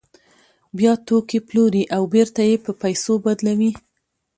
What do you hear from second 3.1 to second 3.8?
بدلوي